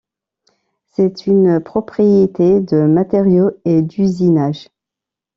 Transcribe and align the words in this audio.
C’est 0.87 1.27
une 1.27 1.59
propriété 1.61 2.59
de 2.59 2.87
matériau 2.87 3.51
et 3.65 3.83
d’usinage. 3.83 4.67